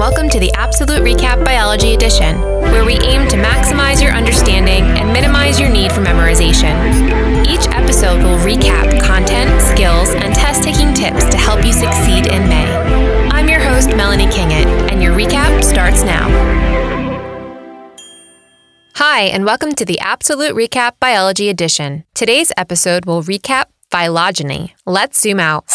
[0.00, 5.12] welcome to the APsolute Recap Biology Edition, where we aim to maximize your understanding and
[5.12, 6.72] minimize your need for memorization.
[7.46, 12.48] Each episode will recap content, skills, and test taking tips to help you succeed in
[12.48, 13.28] May.
[13.28, 16.30] I'm your host, Melanie Kingett, and your recap starts now.
[18.94, 22.04] Hi, and welcome to the APsolute Recap Biology Edition.
[22.14, 24.74] Today's episode will recap phylogeny.
[24.86, 25.70] Let's zoom out.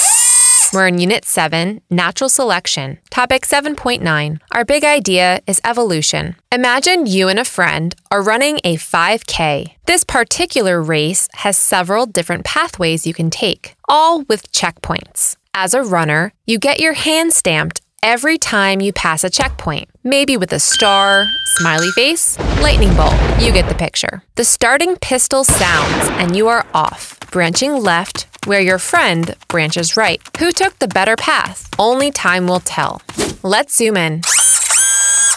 [0.76, 4.42] We're in Unit 7, Natural Selection, Topic 7.9.
[4.52, 6.36] Our big idea is evolution.
[6.52, 9.76] Imagine you and a friend are running a 5K.
[9.86, 15.38] This particular race has several different pathways you can take, all with checkpoints.
[15.54, 20.36] As a runner, you get your hand stamped every time you pass a checkpoint, maybe
[20.36, 23.16] with a star, smiley face, lightning bolt.
[23.40, 24.24] You get the picture.
[24.36, 30.22] The starting pistol sounds and you are off, branching left where your friend branches right.
[30.40, 31.70] Who took the better path?
[31.78, 33.02] Only time will tell.
[33.44, 34.22] Let's zoom in.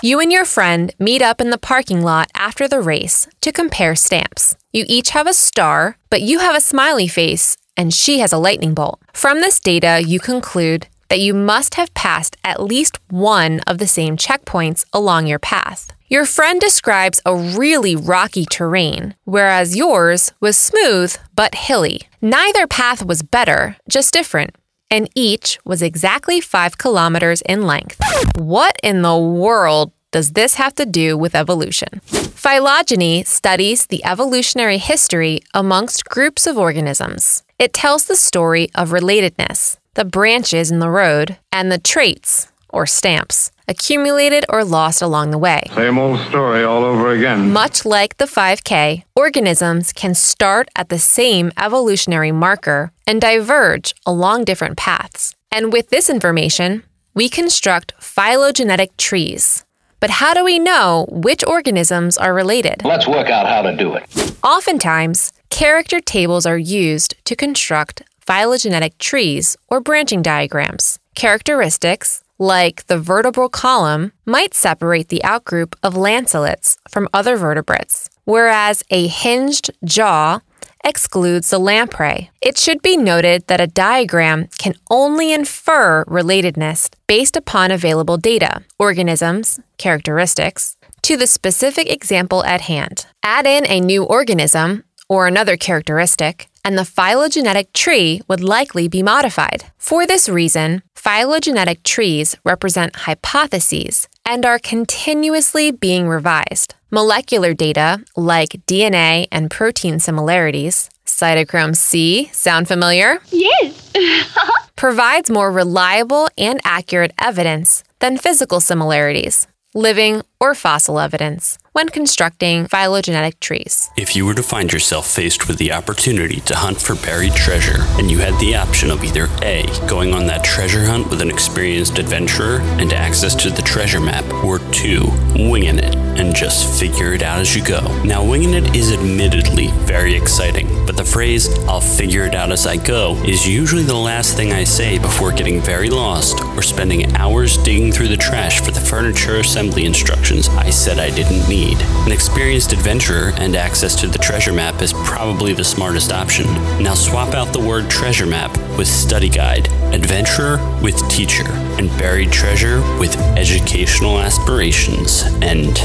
[0.02, 3.96] You and your friend meet up in the parking lot after the race to compare
[3.96, 4.54] stamps.
[4.72, 8.38] You each have a star, but you have a smiley face and she has a
[8.38, 9.00] lightning bolt.
[9.12, 13.86] From this data, you conclude that you must have passed at least one of the
[13.86, 15.92] same checkpoints along your path.
[16.08, 22.08] Your friend describes a really rocky terrain, whereas yours was smooth but hilly.
[22.22, 24.56] Neither path was better, just different,
[24.90, 28.00] and each was exactly 5 kilometers in length.
[28.36, 32.00] What in the world does this have to do with evolution?
[32.02, 37.42] Phylogeny studies the evolutionary history amongst groups of organisms.
[37.58, 42.86] It tells the story of relatedness, the branches in the road, and the traits, or
[42.86, 45.62] stamps, accumulated or lost along the way.
[45.74, 47.52] Same old story all over again.
[47.52, 54.44] Much like the 5K, organisms can start at the same evolutionary marker and diverge along
[54.44, 55.34] different paths.
[55.50, 56.82] And with this information,
[57.14, 59.64] we construct phylogenetic trees.
[60.00, 62.84] But how do we know which organisms are related?
[62.84, 64.04] Let's work out how to do it.
[64.44, 70.98] Oftentimes, character tables are used to construct phylogenetic trees or branching diagrams.
[71.14, 78.84] Characteristics, like the vertebral column, might separate the outgroup of lancelets from other vertebrates, whereas
[78.90, 80.40] a hinged jaw
[80.84, 82.30] excludes the lamprey.
[82.42, 88.62] It should be noted that a diagram can only infer relatedness based upon available data,
[88.78, 93.06] organisms, characteristics, to the specific example at hand.
[93.22, 99.02] Add in a new organism or another characteristic, and the phylogenetic tree would likely be
[99.02, 99.64] modified.
[99.78, 106.74] For this reason, phylogenetic trees represent hypotheses and are continuously being revised.
[106.90, 113.20] Molecular data, like DNA and protein similarities, cytochrome C, sound familiar?
[113.30, 113.90] Yes.
[114.76, 122.66] provides more reliable and accurate evidence than physical similarities, living or fossil evidence when constructing
[122.66, 123.88] phylogenetic trees.
[123.96, 127.84] If you were to find yourself faced with the opportunity to hunt for buried treasure,
[128.00, 131.30] and you had the option of either A, going on that treasure hunt with an
[131.30, 135.04] experienced adventurer and access to the treasure map, or 2,
[135.36, 137.80] winging it and just figure it out as you go.
[138.02, 142.66] Now, winging it is admittedly very exciting, but the phrase, I'll figure it out as
[142.66, 147.14] I go, is usually the last thing I say before getting very lost or spending
[147.14, 151.67] hours digging through the trash for the furniture assembly instructions I said I didn't need
[151.68, 151.80] need.
[152.06, 156.46] An experienced adventurer and access to the treasure map is probably the smartest option.
[156.82, 161.44] Now swap out the word treasure map with study guide, adventurer with teacher,
[161.78, 165.24] and buried treasure with educational aspirations.
[165.42, 165.78] And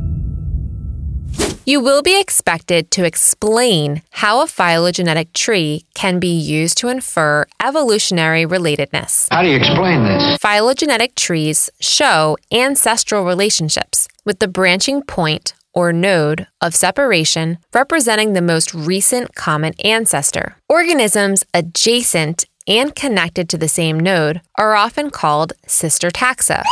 [1.65, 7.47] You will be expected to explain how a phylogenetic tree can be used to infer
[7.63, 9.29] evolutionary relatedness.
[9.31, 10.39] How do you explain this?
[10.41, 18.43] Phylogenetic trees show ancestral relationships, with the branching point or node of separation representing the
[18.43, 20.57] most recent common ancestor.
[20.69, 26.65] Organisms adjacent and connected to the same node are often called sister taxa.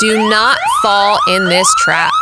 [0.00, 2.12] Do not fall in this trap.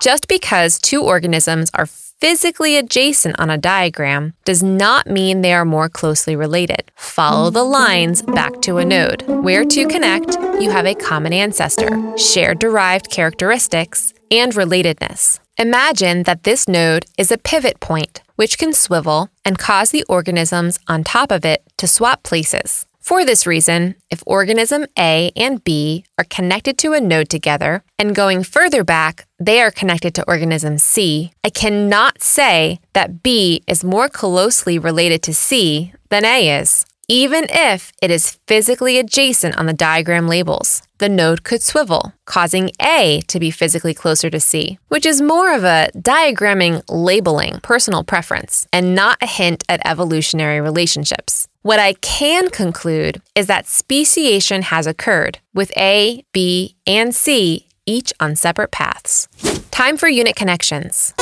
[0.00, 5.64] Just because two organisms are physically adjacent on a diagram does not mean they are
[5.64, 6.90] more closely related.
[6.96, 9.22] Follow the lines back to a node.
[9.26, 15.40] Where to connect, you have a common ancestor, shared derived characteristics, and relatedness.
[15.58, 20.78] Imagine that this node is a pivot point, which can swivel and cause the organisms
[20.88, 22.86] on top of it to swap places.
[23.06, 28.16] For this reason, if organism A and B are connected to a node together, and
[28.16, 33.84] going further back, they are connected to organism C, I cannot say that B is
[33.84, 39.66] more closely related to C than A is even if it is physically adjacent on
[39.66, 40.82] the diagram labels.
[40.98, 45.54] The node could swivel, causing A to be physically closer to C, which is more
[45.54, 51.46] of a diagramming labeling personal preference and not a hint at evolutionary relationships.
[51.66, 58.12] What I can conclude is that speciation has occurred with A, B, and C each
[58.20, 59.26] on separate paths.
[59.72, 61.12] Time for unit connections.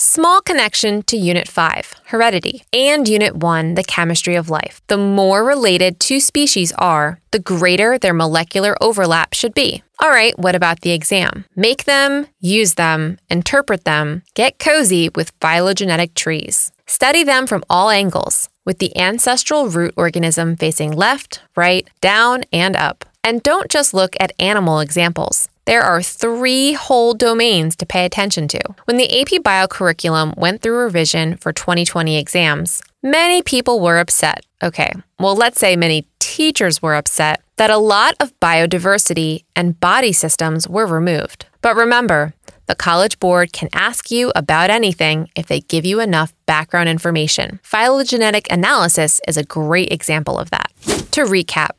[0.00, 4.80] Small connection to Unit 5, heredity, and Unit 1, the chemistry of life.
[4.88, 9.84] The more related two species are, the greater their molecular overlap should be.
[10.00, 11.44] All right, what about the exam?
[11.54, 16.72] Make them, use them, interpret them, get cozy with phylogenetic trees.
[16.86, 22.76] Study them from all angles, with the ancestral root organism facing left, right, down, and
[22.76, 23.06] up.
[23.24, 25.48] And don't just look at animal examples.
[25.64, 28.60] There are three whole domains to pay attention to.
[28.84, 34.44] When the AP Bio curriculum went through revision for 2020 exams, many people were upset.
[34.62, 40.12] Okay, well, let's say many teachers were upset that a lot of biodiversity and body
[40.12, 41.46] systems were removed.
[41.62, 42.34] But remember,
[42.68, 47.58] the College Board can ask you about anything if they give you enough background information.
[47.62, 50.70] Phylogenetic analysis is a great example of that.
[51.12, 51.70] To recap,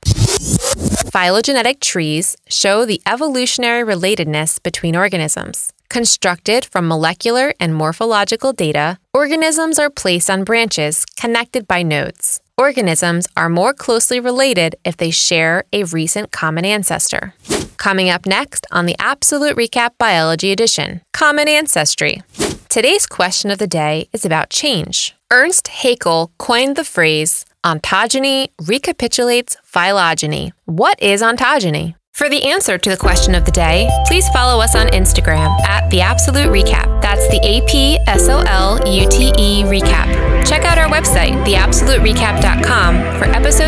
[1.11, 5.71] Phylogenetic trees show the evolutionary relatedness between organisms.
[5.89, 12.41] Constructed from molecular and morphological data, organisms are placed on branches connected by nodes.
[12.57, 17.33] Organisms are more closely related if they share a recent common ancestor.
[17.79, 22.21] Coming up next on the APsolute Recap Biology Edition Common Ancestry.
[22.67, 25.15] Today's question of the day is about change.
[25.31, 30.51] Ernst Haeckel coined the phrase Ontogeny recapitulates phylogeny.
[30.65, 31.95] What is ontogeny?
[32.19, 35.89] For the answer to the question of the day, please follow us on Instagram at
[35.89, 37.01] The APsolute Recap.
[37.01, 40.45] That's the A P S O L U T E Recap.
[40.45, 43.58] Check out our website, theapsoluterecap.com, for episode schedules,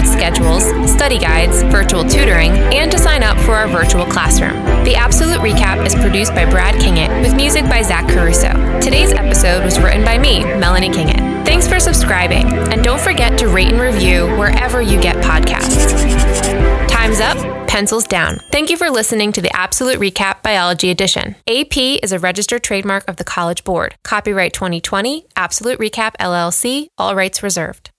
[1.01, 4.53] study guides, virtual tutoring, and to sign up for our virtual classroom.
[4.83, 8.51] The APsolute Recap is produced by Brad Kingett with music by Zach Caruso.
[8.80, 11.44] Today's episode was written by me, Melanie Kingett.
[11.44, 15.92] Thanks for subscribing, and don't forget to rate and review wherever you get podcasts.
[16.88, 18.38] Time's up, pencils down.
[18.51, 21.36] Thank you for listening to the APsolute Recap Biology Edition.
[21.48, 23.95] AP is a registered trademark of the College Board.
[24.03, 27.89] Copyright 2020, APsolute Recap LLC, all rights reserved.